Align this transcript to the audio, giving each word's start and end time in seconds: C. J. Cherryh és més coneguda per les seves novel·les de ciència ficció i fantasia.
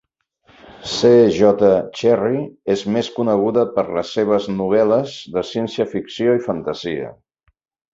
C. 0.93 1.11
J. 1.35 1.69
Cherryh 1.99 2.49
és 2.77 2.83
més 2.97 3.11
coneguda 3.19 3.69
per 3.79 3.87
les 4.01 4.17
seves 4.19 4.51
novel·les 4.59 5.17
de 5.39 5.49
ciència 5.55 5.91
ficció 5.97 6.39
i 6.43 6.47
fantasia. 6.53 7.19